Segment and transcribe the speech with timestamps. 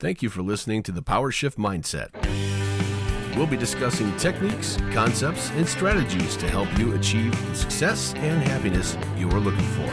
[0.00, 2.10] Thank you for listening to the Power Shift Mindset.
[3.36, 8.96] We'll be discussing techniques, concepts, and strategies to help you achieve the success and happiness
[9.16, 9.90] you are looking for.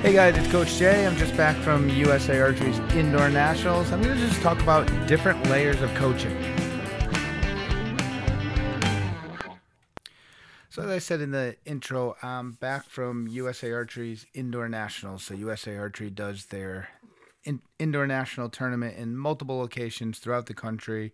[0.00, 1.06] Hey guys, it's Coach Jay.
[1.06, 3.92] I'm just back from USA Archery's Indoor Nationals.
[3.92, 6.34] I'm going to just talk about different layers of coaching.
[10.70, 15.24] So, as I said in the intro, I'm back from USA Archery's Indoor Nationals.
[15.24, 16.88] So, USA Archery does their
[17.44, 21.12] in- indoor national tournament in multiple locations throughout the country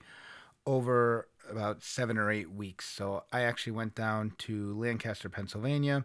[0.67, 2.89] over about seven or eight weeks.
[2.89, 6.05] So, I actually went down to Lancaster, Pennsylvania,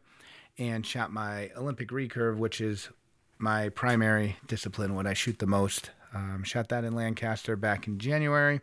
[0.58, 2.90] and shot my Olympic recurve, which is
[3.38, 5.92] my primary discipline, what I shoot the most.
[6.14, 8.62] Um, shot that in Lancaster back in January.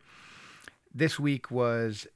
[0.94, 2.06] This week was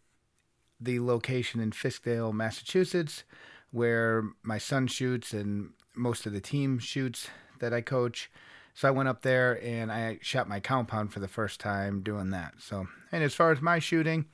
[0.80, 3.24] the location in Fiskdale, Massachusetts,
[3.70, 7.28] where my son shoots and most of the team shoots
[7.60, 8.30] that I coach.
[8.76, 12.28] So I went up there and I shot my compound for the first time doing
[12.30, 12.56] that.
[12.58, 14.26] So, and as far as my shooting,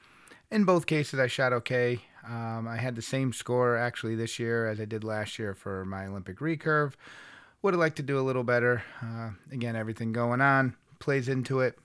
[0.50, 2.00] in both cases I shot okay.
[2.26, 5.84] Um, I had the same score actually this year as I did last year for
[5.84, 6.94] my Olympic recurve.
[7.62, 8.82] Would have liked to do a little better.
[9.00, 11.78] Uh, again, everything going on plays into it,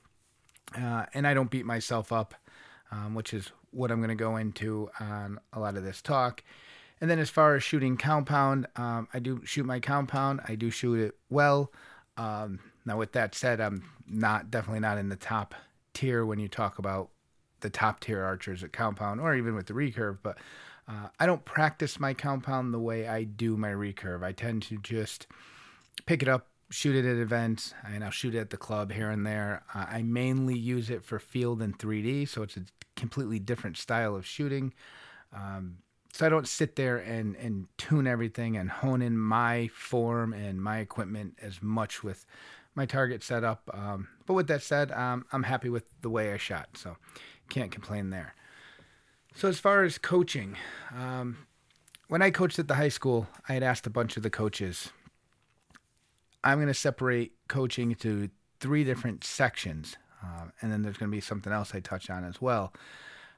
[0.76, 2.34] uh, and I don't beat myself up,
[2.92, 6.44] um, which is what I'm going to go into on a lot of this talk.
[7.00, 10.42] And then as far as shooting compound, um, I do shoot my compound.
[10.48, 11.72] I do shoot it well.
[12.18, 15.54] Um, now, with that said, I'm not definitely not in the top
[15.94, 17.10] tier when you talk about
[17.62, 20.18] the top tier archers at compound or even with the recurve.
[20.22, 20.38] But
[20.88, 24.24] uh, I don't practice my compound the way I do my recurve.
[24.24, 25.28] I tend to just
[26.06, 29.10] pick it up, shoot it at events, and I'll shoot it at the club here
[29.10, 29.64] and there.
[29.74, 32.64] Uh, I mainly use it for field and 3D, so it's a
[32.96, 34.74] completely different style of shooting.
[35.34, 35.80] Um,
[36.18, 40.60] so I don't sit there and, and tune everything and hone in my form and
[40.60, 42.26] my equipment as much with
[42.74, 43.70] my target setup.
[43.72, 46.98] Um, but with that said, um, I'm happy with the way I shot, so
[47.50, 48.34] can't complain there.
[49.36, 50.58] So as far as coaching,
[50.92, 51.38] um,
[52.08, 54.90] when I coached at the high school, I had asked a bunch of the coaches.
[56.44, 61.16] I'm going to separate coaching into three different sections, uh, and then there's going to
[61.16, 62.74] be something else I touch on as well.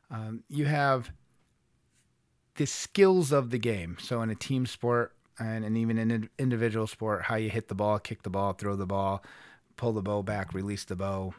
[0.09, 1.11] Um, you have
[2.59, 3.95] the skills of the game.
[4.01, 7.69] So in a team sport and, and even in an individual sport, how you hit
[7.69, 9.23] the ball, kick the ball, throw the ball,
[9.77, 11.33] pull the bow back, release the bow,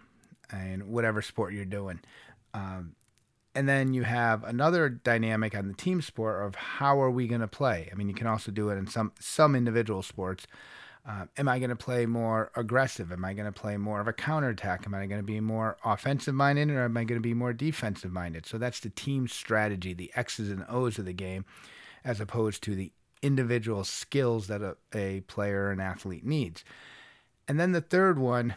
[0.50, 2.00] and whatever sport you're doing.
[2.54, 2.94] Um,
[3.54, 7.42] and then you have another dynamic on the team sport of how are we going
[7.42, 7.91] to play.
[7.92, 10.47] I mean, you can also do it in some some individual sports.
[11.06, 13.11] Uh, am I going to play more aggressive?
[13.11, 14.84] Am I going to play more of a counterattack?
[14.87, 17.53] Am I going to be more offensive minded or am I going to be more
[17.53, 18.44] defensive minded?
[18.47, 21.47] So that's the team strategy, the X's and O's of the game,
[22.05, 26.65] as opposed to the individual skills that a, a player or an athlete needs.
[27.49, 28.55] And then the third one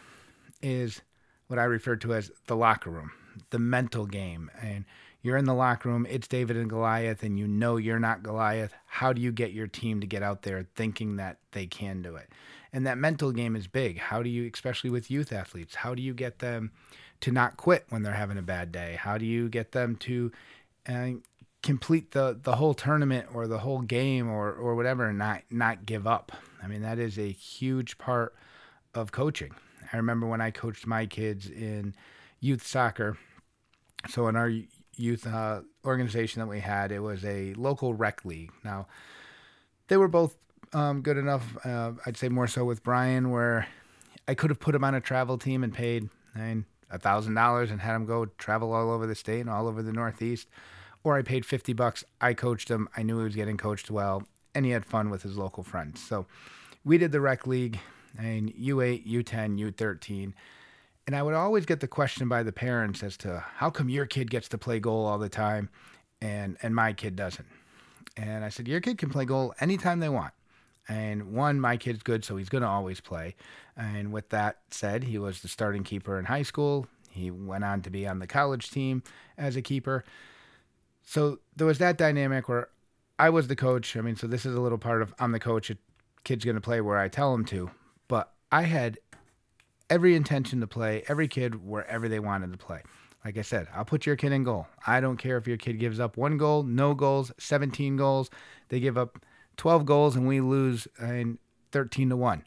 [0.60, 1.00] is
[1.46, 3.10] what I refer to as the locker room,
[3.50, 4.50] the mental game.
[4.60, 4.84] And
[5.24, 8.74] you're in the locker room, it's David and Goliath, and you know you're not Goliath.
[8.84, 12.14] How do you get your team to get out there thinking that they can do
[12.14, 12.30] it?
[12.74, 13.98] And that mental game is big.
[13.98, 16.72] How do you, especially with youth athletes, how do you get them
[17.22, 18.98] to not quit when they're having a bad day?
[19.00, 20.30] How do you get them to
[20.86, 21.08] uh,
[21.62, 25.86] complete the, the whole tournament or the whole game or, or whatever and not, not
[25.86, 26.32] give up?
[26.62, 28.34] I mean, that is a huge part
[28.94, 29.52] of coaching.
[29.90, 31.94] I remember when I coached my kids in
[32.40, 33.16] youth soccer.
[34.10, 34.50] So in our
[34.96, 36.92] youth uh, organization that we had.
[36.92, 38.50] It was a local rec league.
[38.64, 38.86] Now,
[39.88, 40.36] they were both
[40.72, 41.56] um, good enough.
[41.64, 43.66] Uh, I'd say more so with Brian, where
[44.26, 47.80] I could have put him on a travel team and paid a thousand dollars and
[47.80, 50.48] had him go travel all over the state and all over the Northeast.
[51.02, 52.04] Or I paid fifty bucks.
[52.20, 52.88] I coached him.
[52.96, 56.02] I knew he was getting coached well, and he had fun with his local friends.
[56.02, 56.26] So
[56.84, 57.78] we did the rec league
[58.18, 60.32] and U8, U10, U13
[61.06, 64.06] and I would always get the question by the parents as to how come your
[64.06, 65.68] kid gets to play goal all the time
[66.20, 67.46] and and my kid doesn't.
[68.16, 70.32] And I said, Your kid can play goal anytime they want.
[70.88, 73.36] And one, my kid's good, so he's going to always play.
[73.76, 76.86] And with that said, he was the starting keeper in high school.
[77.10, 79.02] He went on to be on the college team
[79.38, 80.04] as a keeper.
[81.02, 82.68] So there was that dynamic where
[83.18, 83.96] I was the coach.
[83.96, 85.70] I mean, so this is a little part of I'm the coach.
[85.70, 85.78] A
[86.22, 87.70] kid's going to play where I tell him to.
[88.08, 88.98] But I had
[89.94, 92.82] every intention to play every kid wherever they wanted to play.
[93.24, 94.66] Like I said, I'll put your kid in goal.
[94.84, 98.28] I don't care if your kid gives up one goal, no goals, 17 goals.
[98.70, 99.20] They give up
[99.56, 101.38] 12 goals and we lose in
[101.70, 102.44] 13 to 1.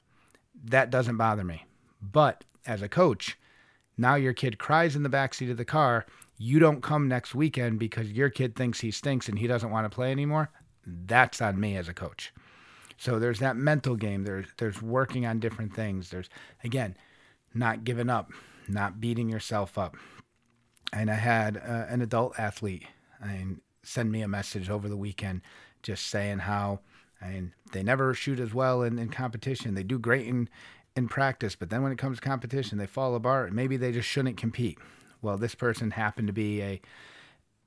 [0.65, 1.63] That doesn't bother me.
[2.01, 3.37] But as a coach,
[3.97, 6.05] now your kid cries in the backseat of the car.
[6.37, 9.89] You don't come next weekend because your kid thinks he stinks and he doesn't want
[9.89, 10.51] to play anymore.
[10.85, 12.33] That's on me as a coach.
[12.97, 14.23] So there's that mental game.
[14.23, 16.09] There's there's working on different things.
[16.09, 16.29] There's
[16.63, 16.97] again,
[17.57, 18.31] not giving up.
[18.67, 19.95] not beating yourself up.
[20.91, 22.85] And I had uh, an adult athlete
[23.21, 25.41] I mean, send me a message over the weekend
[25.81, 26.79] just saying how
[27.21, 29.73] I mean, they never shoot as well in, in competition.
[29.73, 30.49] They do great in,
[30.95, 33.51] in practice, but then when it comes to competition, they fall apart.
[33.51, 34.77] Maybe they just shouldn't compete.
[35.23, 36.81] Well, this person happened to be a,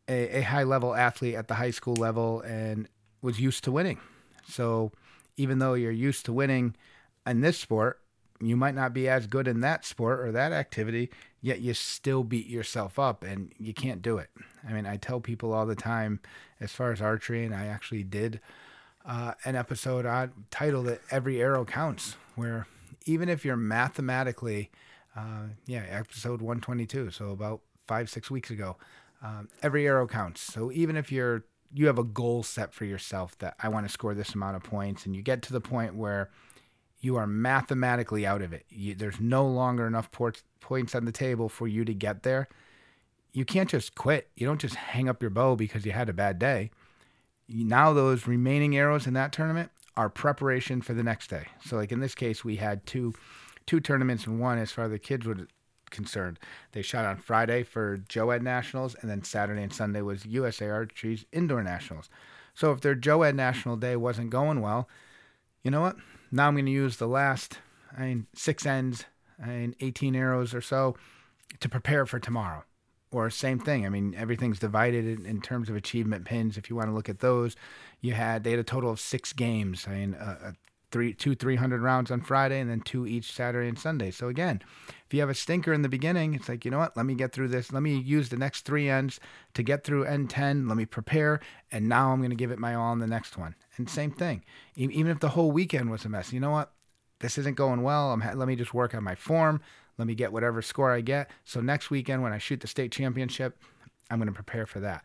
[0.08, 2.88] a, a high level athlete at the high school level and
[3.22, 3.98] was used to winning.
[4.46, 4.92] So
[5.37, 6.76] even though you're used to winning
[7.26, 7.98] in this sport,
[8.40, 11.10] you might not be as good in that sport or that activity,
[11.40, 14.31] yet you still beat yourself up and you can't do it.
[14.66, 16.20] I mean, I tell people all the time,
[16.60, 18.40] as far as archery, and I actually did
[19.04, 22.66] uh, an episode on titled it "Every Arrow Counts," where
[23.06, 24.70] even if you're mathematically,
[25.16, 28.76] uh, yeah, episode 122, so about five six weeks ago,
[29.22, 30.40] um, every arrow counts.
[30.40, 33.92] So even if you're you have a goal set for yourself that I want to
[33.92, 36.31] score this amount of points, and you get to the point where
[37.00, 38.64] you are mathematically out of it.
[38.69, 42.49] You, there's no longer enough points on the table for you to get there.
[43.32, 44.29] You can't just quit.
[44.37, 46.70] You don't just hang up your bow because you had a bad day.
[47.49, 51.47] Now those remaining arrows in that tournament are preparation for the next day.
[51.64, 53.14] So like in this case, we had two
[53.67, 55.47] two tournaments and one as far as the kids were
[55.91, 56.38] concerned.
[56.73, 61.25] They shot on Friday for JOAD Nationals, and then Saturday and Sunday was USA Archery's
[61.32, 62.08] Indoor Nationals.
[62.55, 64.88] So if their JOAD National Day wasn't going well,
[65.62, 65.97] you know what?
[66.30, 67.58] Now I'm going to use the last,
[67.96, 69.04] I mean, six ends,
[69.42, 70.96] and 18 arrows or so
[71.60, 72.64] to prepare for tomorrow.
[73.12, 73.84] Or same thing.
[73.84, 76.56] I mean, everything's divided in, in terms of achievement pins.
[76.56, 77.56] If you want to look at those,
[78.00, 79.86] you had they had a total of six games.
[79.88, 80.52] I mean, uh,
[80.90, 84.10] three, two, three hundred rounds on Friday, and then two each Saturday and Sunday.
[84.10, 84.60] So again,
[85.06, 86.96] if you have a stinker in the beginning, it's like you know what?
[86.96, 87.72] Let me get through this.
[87.72, 89.20] Let me use the next three ends
[89.54, 90.69] to get through end ten.
[90.69, 91.40] Let me prepare,
[91.70, 93.54] and now I'm going to give it my all in the next one.
[93.76, 94.44] And same thing.
[94.76, 96.72] Even if the whole weekend was a mess, you know what?
[97.20, 98.12] This isn't going well.
[98.12, 99.60] I'm, let me just work on my form.
[99.98, 101.31] Let me get whatever score I get.
[101.44, 103.58] So next weekend, when I shoot the state championship,
[104.10, 105.04] I'm going to prepare for that.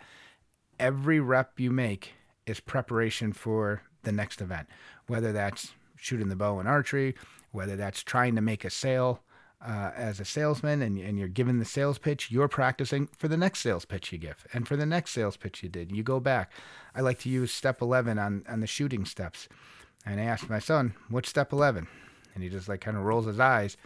[0.79, 2.13] Every rep you make
[2.45, 4.67] is preparation for the next event,
[5.07, 7.15] whether that's shooting the bow in archery,
[7.51, 9.21] whether that's trying to make a sale
[9.65, 13.37] uh, as a salesman and, and you're given the sales pitch, you're practicing for the
[13.37, 15.91] next sales pitch you give and for the next sales pitch you did.
[15.91, 16.51] You go back.
[16.93, 19.47] I like to use step 11 on, on the shooting steps.
[20.05, 21.87] And I asked my son, what's step 11?
[22.33, 23.77] And he just like kind of rolls his eyes.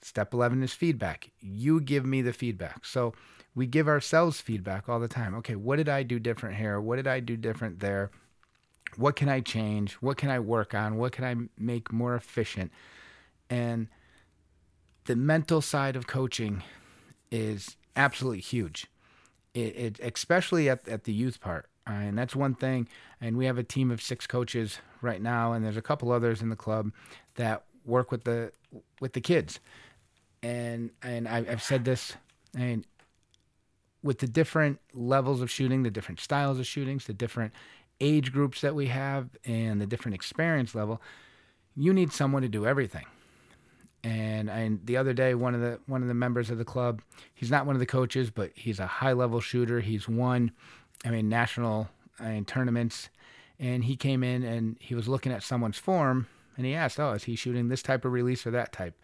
[0.00, 1.30] Step 11 is feedback.
[1.40, 2.86] You give me the feedback.
[2.86, 3.12] So
[3.54, 5.34] we give ourselves feedback all the time.
[5.36, 6.80] Okay, what did I do different here?
[6.80, 8.10] What did I do different there?
[8.96, 9.94] What can I change?
[9.94, 10.96] What can I work on?
[10.96, 12.72] What can I make more efficient?
[13.48, 13.88] And
[15.04, 16.62] the mental side of coaching
[17.30, 18.86] is absolutely huge.
[19.54, 21.66] It, it especially at, at the youth part.
[21.86, 22.88] Uh, and that's one thing.
[23.20, 26.42] And we have a team of six coaches right now, and there's a couple others
[26.42, 26.92] in the club
[27.36, 28.52] that work with the
[29.00, 29.60] with the kids.
[30.42, 32.14] And and I, I've said this,
[32.56, 32.86] and
[34.02, 37.52] with the different levels of shooting, the different styles of shootings, the different
[38.00, 41.00] age groups that we have, and the different experience level,
[41.76, 43.06] you need someone to do everything.
[44.02, 47.02] And and the other day, one of the one of the members of the club,
[47.34, 49.80] he's not one of the coaches, but he's a high level shooter.
[49.80, 50.52] He's won,
[51.04, 51.88] I mean, national
[52.18, 53.10] uh, I mean, tournaments,
[53.58, 57.12] and he came in and he was looking at someone's form, and he asked, "Oh,
[57.12, 58.94] is he shooting this type of release or that type?"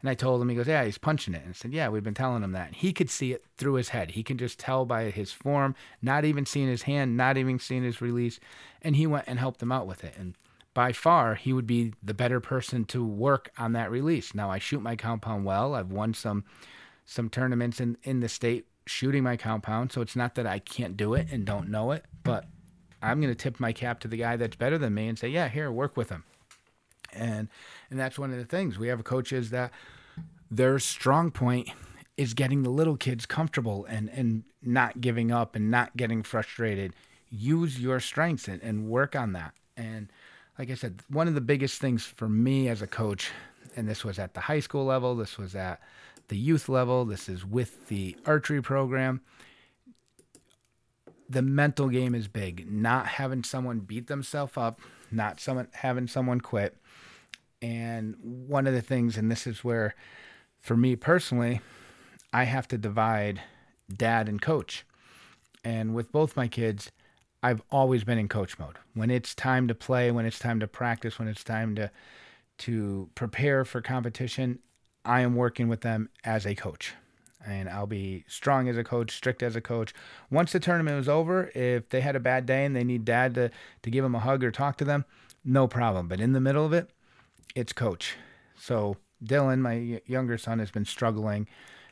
[0.00, 1.42] And I told him, he goes, Yeah, he's punching it.
[1.42, 2.74] And I said, Yeah, we've been telling him that.
[2.74, 4.12] He could see it through his head.
[4.12, 7.84] He can just tell by his form, not even seeing his hand, not even seeing
[7.84, 8.38] his release.
[8.82, 10.14] And he went and helped him out with it.
[10.18, 10.34] And
[10.74, 14.34] by far, he would be the better person to work on that release.
[14.34, 15.74] Now, I shoot my compound well.
[15.74, 16.44] I've won some
[17.06, 19.92] some tournaments in, in the state shooting my compound.
[19.92, 22.46] So it's not that I can't do it and don't know it, but
[23.02, 25.28] I'm going to tip my cap to the guy that's better than me and say,
[25.28, 26.24] yeah, here, work with him.
[27.16, 27.48] And
[27.90, 29.72] and that's one of the things we have coaches that
[30.50, 31.68] their strong point
[32.16, 36.92] is getting the little kids comfortable and and not giving up and not getting frustrated.
[37.30, 39.54] Use your strengths and, and work on that.
[39.76, 40.10] And
[40.58, 43.30] like I said, one of the biggest things for me as a coach,
[43.76, 45.80] and this was at the high school level, this was at
[46.28, 49.20] the youth level, this is with the archery program.
[51.28, 52.70] The mental game is big.
[52.70, 54.80] Not having someone beat themselves up,
[55.10, 56.76] not someone having someone quit.
[57.62, 59.94] And one of the things, and this is where,
[60.60, 61.60] for me personally,
[62.32, 63.40] I have to divide
[63.92, 64.84] dad and coach.
[65.64, 66.90] And with both my kids,
[67.42, 68.76] I've always been in coach mode.
[68.94, 71.90] When it's time to play, when it's time to practice, when it's time to
[72.58, 74.60] to prepare for competition,
[75.04, 76.94] I am working with them as a coach.
[77.46, 79.92] And I'll be strong as a coach, strict as a coach.
[80.30, 83.34] Once the tournament was over, if they had a bad day and they need dad
[83.34, 83.50] to,
[83.82, 85.04] to give them a hug or talk to them,
[85.44, 86.08] no problem.
[86.08, 86.90] But in the middle of it,
[87.56, 88.16] it's coach.
[88.54, 91.48] So Dylan, my younger son, has been struggling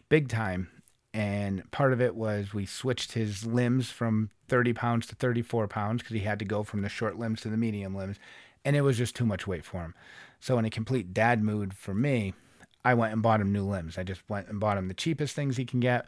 [0.09, 0.69] big time.
[1.13, 6.03] And part of it was we switched his limbs from 30 pounds to 34 pounds
[6.03, 8.19] because he had to go from the short limbs to the medium limbs.
[8.65, 9.95] And it was just too much weight for him.
[10.41, 12.35] So, in a complete dad mood for me,
[12.85, 13.97] I went and bought him new limbs.
[13.97, 16.07] I just went and bought him the cheapest things he can get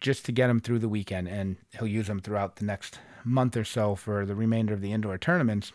[0.00, 1.28] just to get him through the weekend.
[1.28, 4.92] And he'll use them throughout the next month or so for the remainder of the
[4.92, 5.72] indoor tournaments.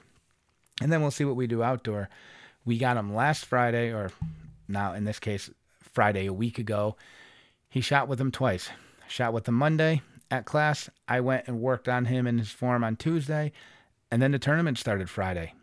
[0.81, 2.09] And then we'll see what we do outdoor.
[2.65, 4.11] We got him last Friday, or
[4.67, 5.49] now in this case,
[5.81, 6.95] Friday a week ago.
[7.69, 8.69] He shot with him twice.
[9.07, 10.01] Shot with him Monday
[10.31, 10.89] at class.
[11.07, 13.51] I went and worked on him in his form on Tuesday.
[14.11, 15.53] And then the tournament started Friday.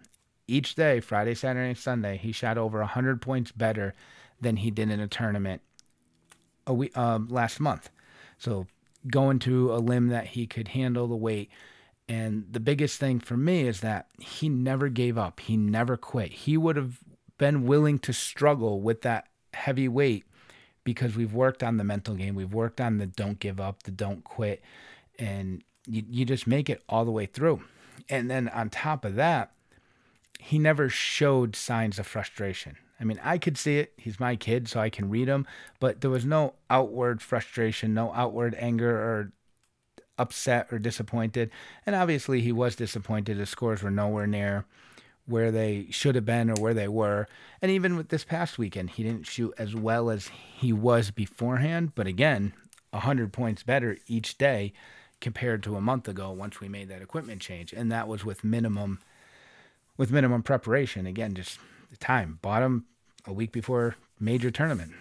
[0.47, 3.95] Each day, Friday, Saturday, and Sunday, he shot over 100 points better
[4.41, 5.63] than he did in a tournament
[6.67, 7.91] a week, uh, last month.
[8.39, 8.67] So
[9.09, 11.51] going to a limb that he could handle the weight.
[12.11, 15.39] And the biggest thing for me is that he never gave up.
[15.39, 16.33] He never quit.
[16.33, 16.99] He would have
[17.39, 20.25] been willing to struggle with that heavy weight
[20.83, 22.35] because we've worked on the mental game.
[22.35, 24.61] We've worked on the don't give up, the don't quit.
[25.21, 27.63] And you, you just make it all the way through.
[28.09, 29.53] And then on top of that,
[30.41, 32.77] he never showed signs of frustration.
[33.01, 33.93] I mean, I could see it.
[33.97, 35.47] He's my kid, so I can read him.
[35.79, 39.33] But there was no outward frustration, no outward anger or
[40.21, 41.51] upset or disappointed.
[41.87, 43.39] And obviously, he was disappointed.
[43.39, 44.65] His scores were nowhere near
[45.27, 47.29] where they should have been or where they were.
[47.63, 51.93] And even with this past weekend, he didn't shoot as well as he was beforehand.
[51.95, 52.53] But again,
[52.91, 54.73] 100 points better each day
[55.21, 57.73] compared to a month ago once we made that equipment change.
[57.73, 59.01] And that was with minimum
[59.97, 61.07] with minimum preparation.
[61.07, 61.59] Again, just
[61.91, 62.39] the time.
[62.43, 62.87] Him
[63.27, 64.93] a week before major tournament.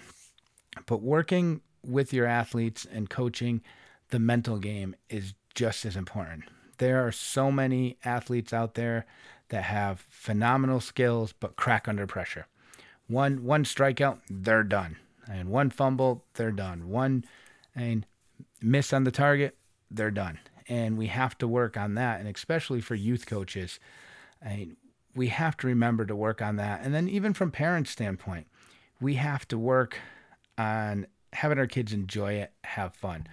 [0.85, 3.61] But working with your athletes and coaching
[4.10, 6.44] the mental game is just as important.
[6.78, 9.06] There are so many athletes out there
[9.50, 12.48] that have phenomenal skills but crack under pressure.
[13.08, 14.98] One one strikeout, they're done.
[15.28, 16.89] And one fumble, they're done.
[16.89, 17.25] One
[17.75, 18.06] and
[18.62, 19.58] miss on the target,
[19.92, 20.39] they're done.
[20.68, 22.20] And we have to work on that.
[22.20, 23.80] And especially for youth coaches,
[24.44, 24.78] I mean,
[25.16, 26.82] we have to remember to work on that.
[26.84, 28.48] And then even from parents' standpoint,
[29.01, 29.98] we have to work
[30.58, 33.28] on having our kids enjoy it, have fun.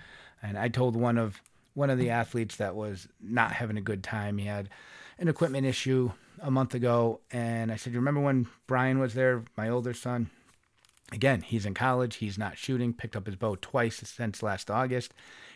[0.46, 1.40] And I told one of
[1.74, 4.38] one of the athletes that was not having a good time.
[4.38, 4.70] He had
[5.18, 9.42] an equipment issue a month ago, and I said, "You "Remember when Brian was there,
[9.56, 10.30] my older son?
[11.12, 12.16] Again, he's in college.
[12.16, 12.92] He's not shooting.
[12.92, 15.12] Picked up his bow twice since last August.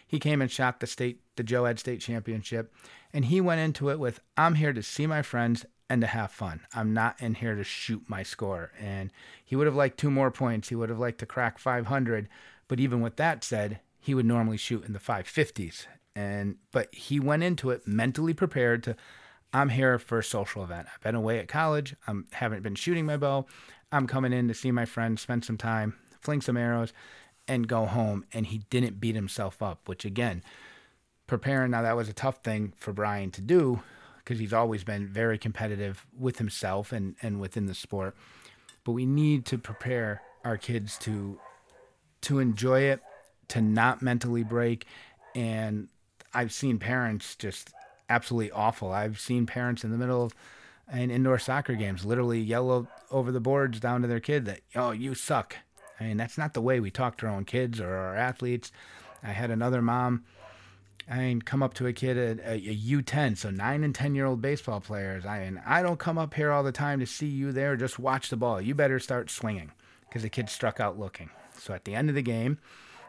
[0.07, 2.75] He came and shot the state, the JOAD State Championship,
[3.13, 6.31] and he went into it with, "I'm here to see my friends and to have
[6.31, 6.61] fun.
[6.73, 8.71] I'm not in here to shoot my score.
[8.79, 9.11] And
[9.45, 10.69] he would have liked two more points.
[10.69, 12.29] He would have liked to crack 500.
[12.69, 15.87] But even with that said, he would normally shoot in the 550s.
[16.17, 18.97] And but he went into it mentally prepared to.
[19.53, 20.87] I'm here for a social event.
[20.95, 21.97] I've been away at college.
[22.07, 23.47] I haven't been shooting my bow.
[23.91, 26.93] I'm coming in to see my friends, spend some time, fling some arrows,
[27.49, 28.25] and go home.
[28.33, 30.45] And he didn't beat himself up, which again,
[31.27, 33.83] preparing now that was a tough thing for Brian to do
[34.19, 38.15] because he's always been very competitive with himself and, and within the sport.
[38.85, 41.39] But we need to prepare our kids to
[42.23, 43.01] to enjoy it,
[43.51, 44.87] to not mentally break.
[45.35, 45.89] And
[46.35, 47.73] I've seen parents just
[48.09, 48.93] absolutely awful.
[48.93, 50.35] I've seen parents in the middle of
[50.89, 54.91] an indoor soccer games literally yell over the boards down to their kid that, oh,
[54.91, 55.57] you suck.
[56.01, 58.73] I mean, that's not the way we talk to our own kids or our athletes.
[59.23, 60.25] I had another mom
[61.11, 64.15] I mean, come up to a kid at a, a U10, so nine and 10
[64.15, 65.27] year old baseball players.
[65.27, 67.77] I mean, I don't come up here all the time to see you there.
[67.77, 68.61] Just watch the ball.
[68.61, 69.73] You better start swinging
[70.09, 71.31] because the kid struck out looking.
[71.59, 72.59] So at the end of the game,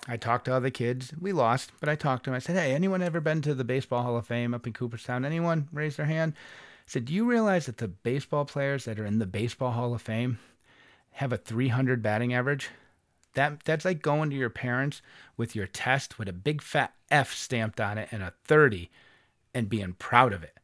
[0.08, 1.14] I talked to other kids.
[1.20, 2.36] We lost, but I talked to them.
[2.36, 5.26] I said, Hey, anyone ever been to the Baseball Hall of Fame up in Cooperstown?
[5.26, 6.34] Anyone raise their hand?
[6.36, 9.94] I said, Do you realize that the baseball players that are in the Baseball Hall
[9.94, 10.40] of Fame
[11.12, 12.70] have a 300 batting average?
[13.34, 15.02] That that's like going to your parents
[15.38, 18.90] with your test with a big fat F stamped on it and a 30
[19.54, 20.58] and being proud of it.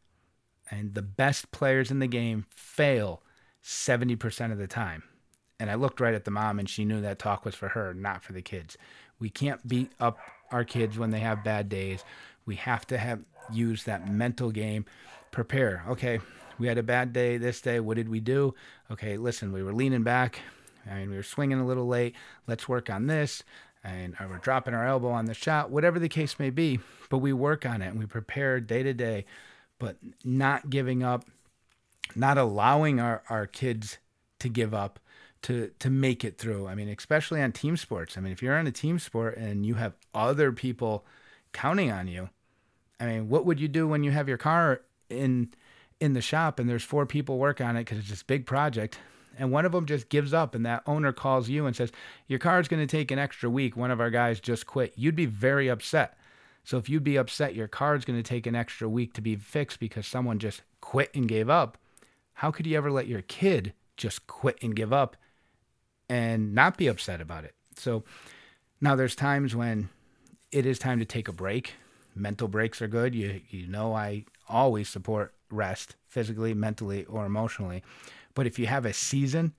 [0.70, 3.22] And the best players in the game fail
[3.63, 5.03] 70% of the time.
[5.60, 7.94] And I looked right at the mom and she knew that talk was for her,
[7.94, 8.77] not for the kids.
[9.19, 10.17] We can't beat up
[10.51, 12.03] our kids when they have bad days.
[12.45, 13.21] We have to have
[13.51, 14.86] use that mental game.
[15.31, 15.83] Prepare.
[15.89, 16.19] Okay,
[16.57, 17.79] we had a bad day this day.
[17.79, 18.53] What did we do?
[18.91, 20.41] Okay, listen, we were leaning back.
[20.89, 22.15] I mean, we were swinging a little late.
[22.47, 23.43] Let's work on this.
[23.83, 26.79] And we're dropping our elbow on the shot, whatever the case may be.
[27.09, 29.25] But we work on it and we prepare day to day,
[29.79, 31.25] but not giving up,
[32.15, 33.97] not allowing our, our kids
[34.39, 35.00] to give up
[35.44, 36.67] to to make it through.
[36.67, 38.17] I mean, especially on team sports.
[38.17, 41.06] I mean, if you're on a team sport and you have other people
[41.53, 42.29] counting on you,
[43.00, 45.50] I mean, what would you do when you have your car in
[46.00, 49.00] in the shop and there's four people work on it because it's this big project
[49.38, 51.91] and one of them just gives up and that owner calls you and says,
[52.27, 53.77] Your car's going to take an extra week.
[53.77, 54.94] One of our guys just quit.
[54.96, 56.17] You'd be very upset.
[56.63, 59.36] So if you'd be upset your car's going to take an extra week to be
[59.36, 61.77] fixed because someone just quit and gave up,
[62.34, 65.15] how could you ever let your kid just quit and give up
[66.09, 67.55] and not be upset about it?
[67.75, 68.03] So
[68.81, 69.89] now there's times when
[70.51, 71.73] it is time to take a break.
[72.15, 73.13] Mental breaks are good.
[73.13, 77.83] You you know I always support rest physically, mentally, or emotionally.
[78.33, 79.53] But if you have a season,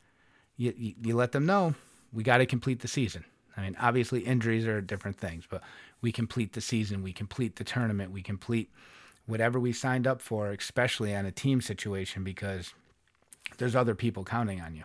[0.56, 1.74] you, you, you let them know
[2.12, 3.24] we got to complete the season.
[3.56, 5.62] I mean, obviously injuries are different things, but
[6.00, 8.70] we complete the season, we complete the tournament, we complete
[9.26, 12.72] whatever we signed up for, especially on a team situation, because
[13.58, 14.84] there's other people counting on you.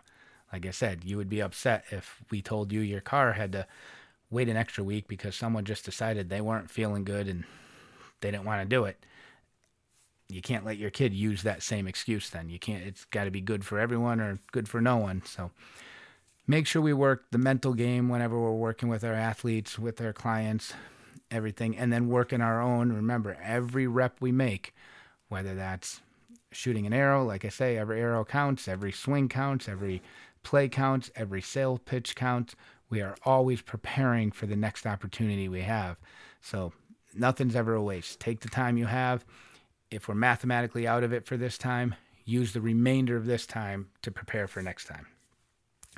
[0.54, 3.68] Like I said, you would be upset if we told you your car had to
[4.30, 7.44] wait an extra week because someone just decided they weren't feeling good and
[8.22, 9.04] they didn't want to do it
[10.34, 12.50] you can't let your kid use that same excuse then.
[12.50, 15.22] You can't it's got to be good for everyone or good for no one.
[15.26, 15.52] So
[16.48, 20.14] make sure we work the mental game whenever we're working with our athletes, with our
[20.14, 20.74] clients,
[21.30, 22.92] everything and then work in our own.
[22.92, 24.74] Remember, every rep we make,
[25.30, 26.02] whether that's
[26.56, 30.02] shooting an arrow, like I say, every arrow counts, every swing counts, every
[30.44, 32.56] play counts, every sale pitch counts.
[32.90, 35.98] We are always preparing for the next opportunity we have.
[36.42, 36.74] So
[37.16, 38.20] nothing's ever a waste.
[38.20, 39.26] Take the time you have
[39.94, 41.96] if we're mathematically out of it for this time,
[42.26, 45.08] use the remainder of this time to prepare for next time.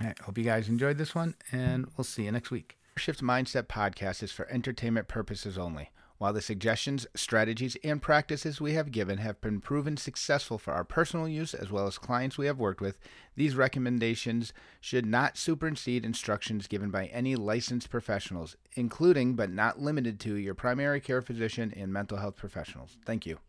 [0.01, 2.77] Right, hope you guys enjoyed this one, and we'll see you next week.
[2.97, 5.91] Shift Mindset podcast is for entertainment purposes only.
[6.17, 10.85] While the suggestions, strategies, and practices we have given have been proven successful for our
[10.85, 12.97] personal use as well as clients we have worked with,
[13.35, 20.19] these recommendations should not supersede instructions given by any licensed professionals, including but not limited
[20.21, 22.97] to your primary care physician and mental health professionals.
[23.05, 23.39] Thank you.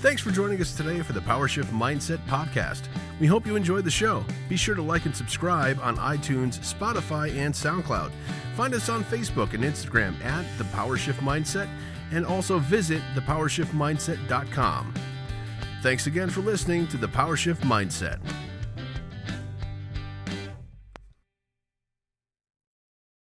[0.00, 2.82] Thanks for joining us today for the PowerShift Mindset Podcast.
[3.18, 4.24] We hope you enjoyed the show.
[4.48, 8.12] Be sure to like and subscribe on iTunes, Spotify, and SoundCloud.
[8.54, 11.68] Find us on Facebook and Instagram at The PowerShift Mindset
[12.12, 14.94] and also visit thepowershiftmindset.com.
[15.82, 18.18] Thanks again for listening to The PowerShift Mindset.